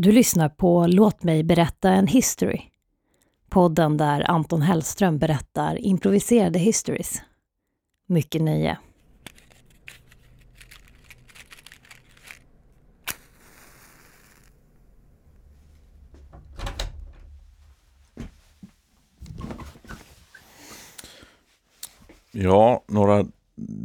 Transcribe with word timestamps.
Du 0.00 0.12
lyssnar 0.12 0.48
på 0.48 0.86
Låt 0.86 1.22
mig 1.22 1.42
berätta 1.42 1.90
en 1.90 2.06
history. 2.06 2.60
Podden 3.48 3.96
där 3.96 4.30
Anton 4.30 4.62
Hellström 4.62 5.18
berättar 5.18 5.78
improviserade 5.80 6.58
histories. 6.58 7.22
Mycket 8.06 8.42
nöje. 8.42 8.78
Ja, 22.32 22.84
några 22.86 23.26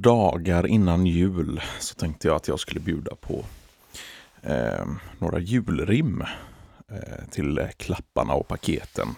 dagar 0.00 0.66
innan 0.66 1.06
jul 1.06 1.60
så 1.80 1.94
tänkte 1.94 2.28
jag 2.28 2.36
att 2.36 2.48
jag 2.48 2.60
skulle 2.60 2.80
bjuda 2.80 3.14
på 3.14 3.44
eh, 4.44 4.86
några 5.18 5.38
julrim 5.38 6.24
eh, 6.88 7.28
till 7.30 7.68
klapparna 7.76 8.34
och 8.34 8.48
paketen. 8.48 9.08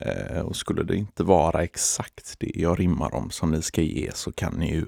Eh, 0.00 0.40
och 0.40 0.56
skulle 0.56 0.82
det 0.82 0.96
inte 0.96 1.24
vara 1.24 1.62
exakt 1.62 2.36
det 2.38 2.52
jag 2.54 2.80
rimmar 2.80 3.14
om 3.14 3.30
som 3.30 3.50
ni 3.50 3.62
ska 3.62 3.82
ge 3.82 4.10
så 4.14 4.32
kan 4.32 4.54
ni 4.54 4.74
ju 4.74 4.86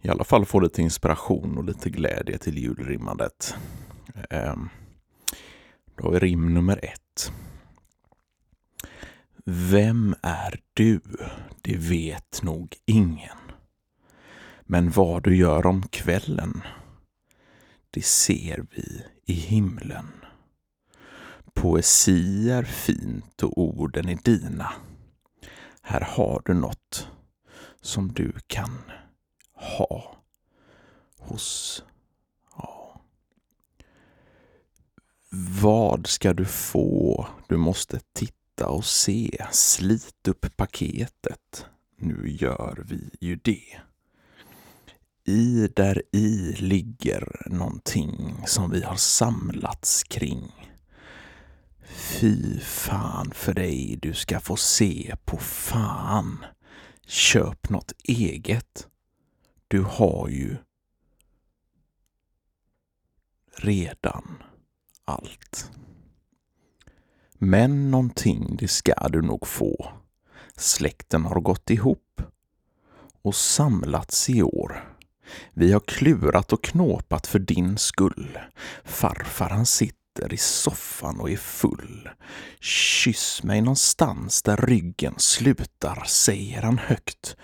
i 0.00 0.08
alla 0.08 0.24
fall 0.24 0.46
få 0.46 0.60
lite 0.60 0.82
inspiration 0.82 1.58
och 1.58 1.64
lite 1.64 1.90
glädje 1.90 2.38
till 2.38 2.58
julrimmandet. 2.58 3.56
Eh, 4.30 4.54
då 5.96 6.04
har 6.04 6.12
vi 6.12 6.18
rim 6.18 6.54
nummer 6.54 6.84
ett. 6.84 7.32
Vem 9.44 10.14
är 10.22 10.60
du? 10.74 11.00
Det 11.62 11.76
vet 11.76 12.42
nog 12.42 12.76
ingen. 12.86 13.38
Men 14.62 14.90
vad 14.90 15.22
du 15.22 15.36
gör 15.36 15.66
om 15.66 15.82
kvällen, 15.82 16.62
det 17.94 18.04
ser 18.04 18.66
vi 18.70 19.02
i 19.24 19.32
himlen. 19.32 20.10
Poesi 21.54 22.50
är 22.50 22.62
fint 22.62 23.42
och 23.42 23.58
orden 23.58 24.08
är 24.08 24.18
dina. 24.22 24.72
Här 25.82 26.00
har 26.00 26.42
du 26.44 26.54
något 26.54 27.08
som 27.80 28.12
du 28.12 28.32
kan 28.46 28.78
ha 29.52 30.16
hos... 31.18 31.82
Ja. 32.56 33.00
Vad 35.62 36.06
ska 36.06 36.34
du 36.34 36.44
få? 36.44 37.26
Du 37.48 37.56
måste 37.56 38.00
titta 38.12 38.68
och 38.68 38.84
se. 38.84 39.46
Slit 39.52 40.28
upp 40.28 40.56
paketet. 40.56 41.66
Nu 41.96 42.28
gör 42.28 42.84
vi 42.86 43.10
ju 43.20 43.36
det 43.36 43.80
i 45.24 45.68
där 45.76 46.02
i 46.12 46.52
ligger 46.52 47.46
någonting 47.46 48.42
som 48.46 48.70
vi 48.70 48.82
har 48.82 48.96
samlats 48.96 50.02
kring. 50.02 50.52
Fy 51.86 52.60
fan 52.60 53.30
för 53.34 53.54
dig, 53.54 53.98
du 54.02 54.14
ska 54.14 54.40
få 54.40 54.56
se 54.56 55.16
på 55.24 55.36
fan. 55.36 56.44
Köp 57.06 57.68
något 57.68 57.92
eget. 58.04 58.88
Du 59.68 59.82
har 59.82 60.28
ju 60.28 60.56
redan 63.56 64.42
allt. 65.04 65.70
Men 67.34 67.90
någonting, 67.90 68.56
det 68.56 68.68
ska 68.68 69.08
du 69.08 69.22
nog 69.22 69.46
få. 69.46 69.92
Släkten 70.56 71.24
har 71.24 71.40
gått 71.40 71.70
ihop 71.70 72.22
och 73.22 73.34
samlats 73.34 74.30
i 74.30 74.42
år. 74.42 74.93
Vi 75.52 75.72
har 75.72 75.80
klurat 75.80 76.52
och 76.52 76.64
knåpat 76.64 77.26
för 77.26 77.38
din 77.38 77.78
skull. 77.78 78.38
Farfar 78.84 79.50
han 79.50 79.66
sitter 79.66 80.32
i 80.32 80.36
soffan 80.36 81.20
och 81.20 81.30
är 81.30 81.36
full. 81.36 82.08
Kyss 82.60 83.42
mig 83.42 83.60
någonstans 83.60 84.42
där 84.42 84.56
ryggen 84.56 85.14
slutar, 85.16 86.04
säger 86.06 86.62
han 86.62 86.78
högt. 86.78 87.36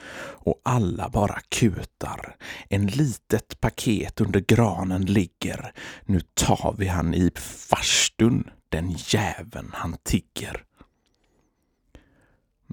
Och 0.42 0.60
alla 0.65 1.09
bara 1.09 1.41
kutar. 1.49 2.37
En 2.69 2.87
litet 2.87 3.60
paket 3.60 4.21
under 4.21 4.41
granen 4.41 5.05
ligger. 5.05 5.72
Nu 6.05 6.21
tar 6.34 6.75
vi 6.78 6.87
han 6.87 7.15
i 7.15 7.31
farstun, 7.37 8.50
den 8.69 8.91
jäveln 8.91 9.71
han 9.72 9.97
tigger. 10.03 10.65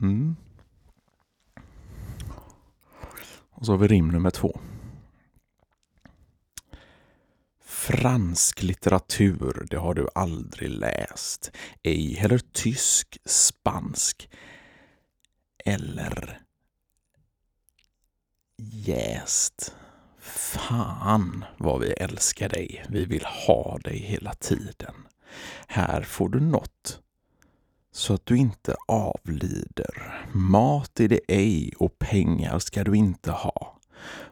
Mm. 0.02 0.36
Och 3.52 3.66
så 3.66 3.72
har 3.72 3.78
vi 3.78 3.88
rim 3.88 4.08
nummer 4.08 4.30
två. 4.30 4.60
Fransk 7.88 8.64
litteratur, 8.64 9.68
det 9.70 9.78
har 9.78 9.94
du 9.94 10.08
aldrig 10.16 10.70
läst. 10.70 11.52
Ej 11.84 12.14
heller 12.14 12.42
tysk, 12.54 13.18
spansk 13.26 14.30
eller 15.66 16.40
jäst. 18.58 19.76
Fan 20.20 21.46
vad 21.58 21.82
vi 21.82 21.92
älskar 21.92 22.50
dig. 22.50 22.86
Vi 22.90 23.06
vill 23.06 23.26
ha 23.26 23.78
dig 23.78 23.98
hela 23.98 24.34
tiden. 24.34 24.96
Här 25.68 26.02
får 26.02 26.30
du 26.30 26.40
något 26.40 27.02
så 27.92 28.14
att 28.14 28.26
du 28.26 28.38
inte 28.38 28.76
avlider. 28.88 30.26
Mat 30.34 31.00
är 31.00 31.08
det 31.08 31.22
ej 31.28 31.74
och 31.78 32.00
pengar 32.00 32.60
ska 32.60 32.84
du 32.84 32.96
inte 32.98 33.32
ha. 33.32 33.80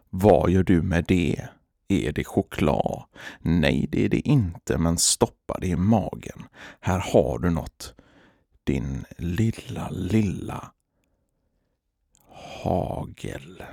Vad 0.10 0.50
gör 0.50 0.64
du 0.64 0.82
med 0.82 1.06
det? 1.08 1.50
Är 1.88 2.12
det 2.12 2.24
choklad? 2.24 3.04
Nej, 3.40 3.88
det 3.92 4.06
är 4.06 4.10
det 4.10 4.28
inte, 4.28 4.78
men 4.78 4.98
stoppa 4.98 5.58
det 5.60 5.68
i 5.68 5.76
magen. 5.76 6.44
Här 6.80 7.00
har 7.00 7.40
du 7.40 7.50
något. 7.50 7.94
Din 8.64 9.06
lilla, 9.18 9.90
lilla 9.90 10.72
hagel. 12.64 13.64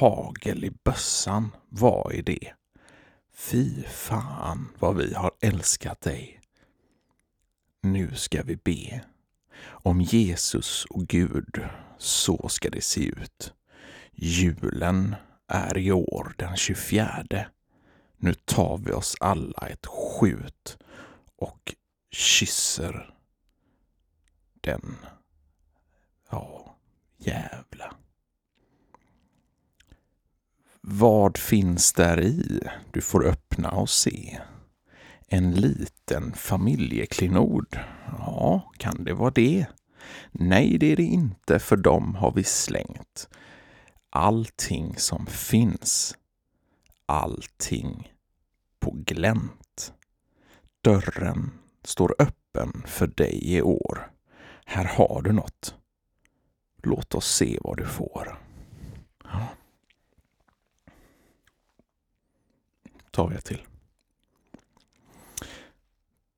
Hagel 0.00 0.64
i 0.64 0.70
bössan, 0.84 1.50
vad 1.68 2.14
är 2.14 2.22
det? 2.22 2.52
Fy 3.34 3.82
fan 3.82 4.68
vad 4.78 4.96
vi 4.96 5.14
har 5.14 5.32
älskat 5.40 6.00
dig. 6.00 6.40
Nu 7.82 8.14
ska 8.14 8.42
vi 8.42 8.56
be. 8.56 9.04
Om 9.66 10.00
Jesus 10.00 10.84
och 10.84 11.06
Gud, 11.06 11.64
så 11.98 12.48
ska 12.48 12.70
det 12.70 12.84
se 12.84 13.06
ut. 13.06 13.54
Julen 14.12 15.16
är 15.48 15.78
i 15.78 15.92
år 15.92 16.34
den 16.38 16.56
24. 16.56 17.24
Nu 18.16 18.34
tar 18.34 18.78
vi 18.78 18.92
oss 18.92 19.16
alla 19.20 19.68
ett 19.68 19.86
skjut 19.86 20.78
och 21.36 21.74
kysser 22.10 23.14
den. 24.60 24.96
Ja, 26.30 26.76
jävla. 27.16 27.94
Vad 30.80 31.38
finns 31.38 31.92
där 31.92 32.20
i? 32.20 32.60
Du 32.92 33.00
får 33.00 33.26
öppna 33.26 33.70
och 33.70 33.90
se. 33.90 34.40
En 35.28 35.54
liten 35.54 36.32
familjeklinod. 36.32 37.78
Ja, 38.06 38.72
kan 38.78 39.04
det 39.04 39.14
vara 39.14 39.30
det? 39.30 39.66
Nej, 40.32 40.78
det 40.78 40.92
är 40.92 40.96
det 40.96 41.02
inte, 41.02 41.58
för 41.58 41.76
dem 41.76 42.14
har 42.14 42.32
vi 42.32 42.44
slängt 42.44 43.28
allting 44.14 44.96
som 44.96 45.26
finns. 45.26 46.16
Allting 47.06 48.12
på 48.80 48.90
glänt. 48.90 49.92
Dörren 50.80 51.50
står 51.84 52.14
öppen 52.18 52.82
för 52.86 53.06
dig 53.06 53.54
i 53.54 53.62
år. 53.62 54.10
Här 54.64 54.84
har 54.84 55.22
du 55.22 55.32
något. 55.32 55.74
Låt 56.82 57.14
oss 57.14 57.34
se 57.34 57.58
vad 57.62 57.76
du 57.76 57.86
får. 57.86 58.38
Ja. 59.24 59.48
tar 63.14 63.32
jag 63.32 63.44
till. 63.44 63.62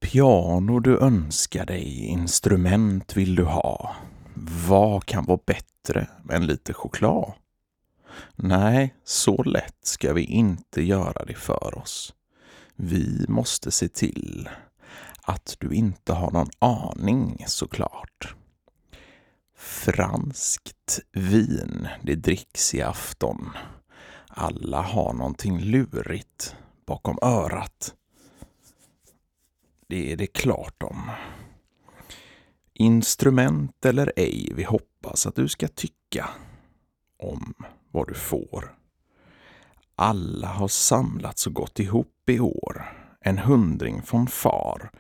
Piano 0.00 0.80
du 0.80 0.98
önskar 0.98 1.66
dig, 1.66 2.06
instrument 2.06 3.16
vill 3.16 3.34
du 3.34 3.44
ha. 3.44 3.96
Vad 4.68 5.04
kan 5.04 5.24
vara 5.24 5.40
bättre 5.46 6.08
än 6.30 6.46
lite 6.46 6.74
choklad? 6.74 7.32
Nej, 8.36 8.94
så 9.04 9.42
lätt 9.42 9.78
ska 9.86 10.12
vi 10.12 10.24
inte 10.24 10.82
göra 10.82 11.24
det 11.24 11.34
för 11.34 11.78
oss. 11.78 12.14
Vi 12.76 13.24
måste 13.28 13.70
se 13.70 13.88
till 13.88 14.48
att 15.22 15.56
du 15.58 15.74
inte 15.74 16.12
har 16.12 16.30
någon 16.30 16.50
aning 16.58 17.44
såklart. 17.46 18.34
Franskt 19.56 21.00
vin, 21.12 21.88
det 22.02 22.14
dricks 22.14 22.74
i 22.74 22.82
afton. 22.82 23.50
Alla 24.28 24.82
har 24.82 25.12
någonting 25.12 25.60
lurigt 25.60 26.56
bakom 26.86 27.18
örat. 27.22 27.94
Det 29.88 30.12
är 30.12 30.16
det 30.16 30.26
klart 30.26 30.82
om. 30.82 31.10
Instrument 32.72 33.84
eller 33.84 34.12
ej, 34.16 34.52
vi 34.54 34.62
hoppas 34.62 35.26
att 35.26 35.34
du 35.34 35.48
ska 35.48 35.68
tycka 35.68 36.28
om 37.18 37.54
vad 37.96 38.08
du 38.08 38.14
får. 38.14 38.76
Alla 39.96 40.46
har 40.46 40.68
samlats 40.68 41.46
och 41.46 41.52
gått 41.52 41.78
ihop 41.78 42.30
i 42.30 42.40
år. 42.40 42.92
en 43.20 43.38
hundring 43.38 44.02
från 44.02 44.26
far, 44.26 44.90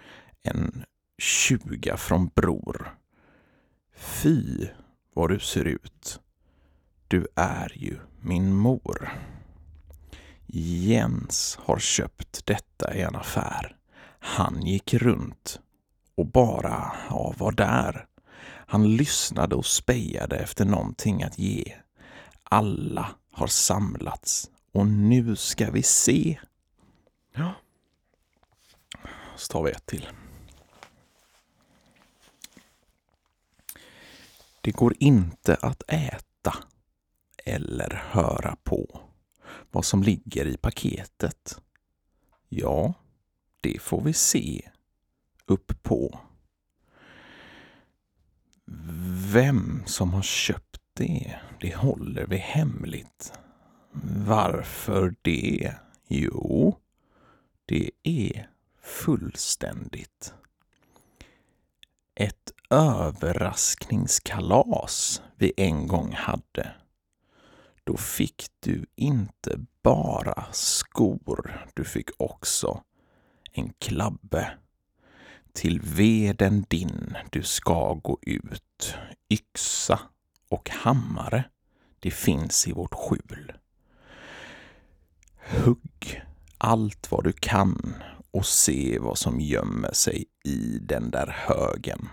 en 0.42 0.84
tjuga 1.18 1.96
från 1.96 2.30
bror. 2.34 2.98
Fy 3.96 4.68
vad 5.14 5.30
du 5.30 5.38
ser 5.38 5.64
ut. 5.64 6.20
Du 7.08 7.26
är 7.36 7.72
ju 7.76 7.98
min 8.20 8.54
mor. 8.54 9.12
Jens 10.46 11.58
har 11.62 11.78
köpt 11.78 12.46
detta 12.46 12.94
i 12.94 13.02
en 13.02 13.16
affär. 13.16 13.76
Han 14.18 14.62
gick 14.62 14.94
runt 14.94 15.60
och 16.14 16.26
bara 16.26 16.92
ja, 17.10 17.34
var 17.38 17.52
där. 17.52 18.06
Han 18.66 18.96
lyssnade 18.96 19.54
och 19.54 19.66
spejade 19.66 20.36
efter 20.36 20.64
någonting 20.64 21.22
att 21.22 21.38
ge. 21.38 21.74
Alla 22.50 23.14
har 23.30 23.46
samlats 23.46 24.50
och 24.72 24.86
nu 24.86 25.36
ska 25.36 25.70
vi 25.70 25.82
se. 25.82 26.38
Ja. 27.32 27.52
Så 29.36 29.52
tar 29.52 29.62
vi 29.62 29.70
ett 29.70 29.86
till. 29.86 30.08
Det 34.60 34.70
går 34.70 34.94
inte 34.98 35.54
att 35.54 35.82
äta 35.88 36.54
eller 37.44 38.02
höra 38.10 38.56
på 38.62 39.00
vad 39.70 39.84
som 39.84 40.02
ligger 40.02 40.46
i 40.46 40.56
paketet. 40.56 41.60
Ja, 42.48 42.94
det 43.60 43.82
får 43.82 44.00
vi 44.00 44.12
se 44.12 44.70
upp 45.46 45.82
på. 45.82 46.20
Vem 49.32 49.82
som 49.86 50.14
har 50.14 50.22
köpt 50.22 50.80
det, 50.96 51.34
det 51.60 51.74
håller 51.74 52.26
vi 52.26 52.36
hemligt. 52.36 53.32
Varför 54.26 55.14
det? 55.22 55.74
Jo, 56.08 56.76
det 57.66 57.90
är 58.02 58.50
fullständigt. 58.82 60.34
Ett 62.14 62.52
överraskningskalas 62.70 65.22
vi 65.36 65.52
en 65.56 65.86
gång 65.86 66.12
hade. 66.12 66.74
Då 67.84 67.96
fick 67.96 68.46
du 68.60 68.86
inte 68.94 69.66
bara 69.82 70.44
skor, 70.52 71.66
du 71.74 71.84
fick 71.84 72.10
också 72.16 72.82
en 73.52 73.72
klabbe. 73.78 74.50
Till 75.52 75.80
veden 75.80 76.64
din 76.68 77.16
du 77.30 77.42
ska 77.42 77.94
gå 77.94 78.18
ut, 78.22 78.94
yxa 79.30 80.00
och 80.48 80.70
hammare, 80.70 81.44
det 82.00 82.10
finns 82.10 82.68
i 82.68 82.72
vårt 82.72 82.94
skjul. 82.94 83.52
Hugg 85.36 86.22
allt 86.58 87.10
vad 87.10 87.24
du 87.24 87.32
kan 87.32 87.94
och 88.30 88.46
se 88.46 88.98
vad 88.98 89.18
som 89.18 89.40
gömmer 89.40 89.92
sig 89.92 90.24
i 90.44 90.78
den 90.78 91.10
där 91.10 91.26
högen. 91.26 92.08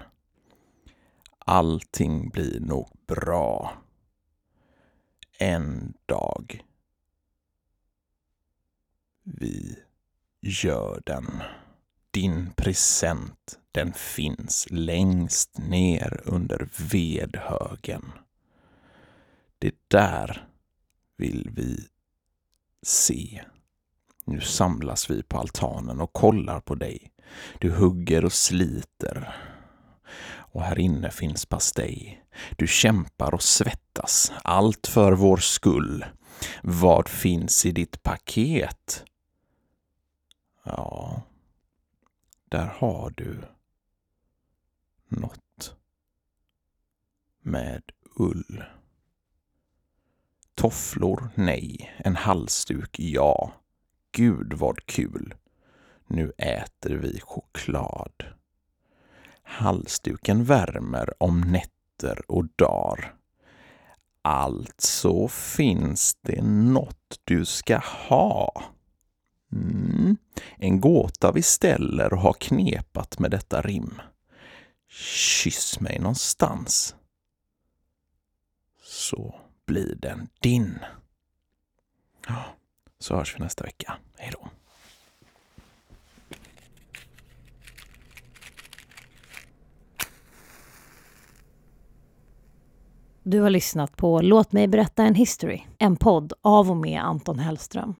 Allting 1.40 2.30
blir 2.30 2.60
nog 2.60 2.90
bra. 3.08 3.74
En 5.40 5.94
dag. 6.06 6.64
Vi 9.24 9.80
gör 10.42 11.02
den. 11.06 11.42
Din 12.12 12.54
present, 12.54 13.60
den 13.72 13.94
finns 13.94 14.68
längst 14.70 15.58
ner 15.58 16.22
under 16.26 16.70
vedhögen. 16.92 18.12
Det 19.64 19.76
där 19.88 20.48
vill 21.18 21.50
vi 21.54 21.88
se. 22.82 23.46
Nu 24.26 24.42
samlas 24.42 25.10
vi 25.10 25.24
på 25.24 25.38
altanen 25.38 26.02
och 26.02 26.14
kollar 26.14 26.60
på 26.60 26.76
dig. 26.76 27.12
Du 27.60 27.72
hugger 27.72 28.26
och 28.26 28.34
sliter. 28.34 29.36
Och 30.26 30.64
här 30.64 30.80
inne 30.80 31.12
finns 31.12 31.46
pastej. 31.46 32.26
Du 32.58 32.68
kämpar 32.68 33.34
och 33.34 33.44
svettas, 33.44 34.32
allt 34.44 34.88
för 34.88 35.12
vår 35.12 35.38
skull. 35.38 36.06
Vad 36.64 37.10
finns 37.10 37.66
i 37.66 37.72
ditt 37.72 38.04
paket? 38.04 39.06
Ja, 40.64 41.22
där 42.50 42.66
har 42.66 43.14
du 43.18 43.42
något 45.08 45.76
med 47.42 47.84
ull. 48.16 48.64
Tofflor, 50.56 51.30
nej. 51.36 51.96
En 51.98 52.16
halsduk, 52.16 53.00
ja. 53.00 53.54
Gud 54.12 54.54
vad 54.54 54.86
kul! 54.86 55.34
Nu 56.08 56.32
äter 56.38 56.96
vi 56.96 57.20
choklad. 57.20 58.24
Halsduken 59.44 60.44
värmer 60.44 61.24
om 61.24 61.42
nätter 61.42 62.32
och 62.32 62.46
dagar. 62.56 63.16
Alltså 64.22 65.28
finns 65.28 66.18
det 66.22 66.42
något 66.44 67.20
du 67.24 67.46
ska 67.46 67.78
ha. 67.78 68.64
Mm. 69.52 70.18
En 70.58 70.82
gåta 70.82 71.32
vi 71.32 71.42
ställer 71.42 72.14
och 72.14 72.20
har 72.20 72.34
knepat 72.34 73.20
med 73.20 73.32
detta 73.32 73.62
rim. 73.62 74.02
Kyss 74.90 75.80
mig 75.80 76.00
någonstans. 76.00 76.96
Så 78.84 79.36
blir 79.66 79.96
den 79.96 80.28
din. 80.42 80.80
Ja 82.28 82.44
så 83.04 83.16
hörs 83.16 83.36
vi 83.36 83.44
nästa 83.44 83.64
vecka. 83.64 83.94
Hej 84.18 84.32
då! 84.34 84.48
Du 93.24 93.40
har 93.40 93.50
lyssnat 93.50 93.98
på 93.98 94.22
Låt 94.22 94.52
mig 94.52 94.68
berätta 94.68 95.04
en 95.04 95.16
history, 95.16 95.62
en 95.78 95.96
podd 95.96 96.34
av 96.42 96.72
och 96.72 96.78
med 96.78 97.02
Anton 97.02 97.40
Hellström. 97.40 97.92